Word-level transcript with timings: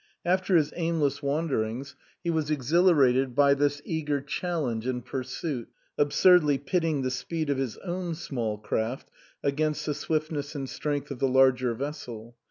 After 0.25 0.55
his 0.55 0.73
aimless 0.75 1.21
wanderings 1.21 1.95
he 2.23 2.31
was 2.31 2.49
exhilarated 2.49 3.35
by 3.35 3.53
this 3.53 3.83
eager 3.85 4.19
challenge 4.19 4.87
and 4.87 5.05
pursuit, 5.05 5.69
absurdly 5.95 6.57
pitting 6.57 7.03
the 7.03 7.11
speed 7.11 7.51
of 7.51 7.59
his 7.59 7.77
own 7.85 8.15
small 8.15 8.57
craft 8.57 9.11
against 9.43 9.85
the 9.85 9.93
swiftness 9.93 10.55
and 10.55 10.67
strength 10.67 11.11
of 11.11 11.19
the 11.19 11.27
larger 11.29 11.75
vessel. 11.75 12.35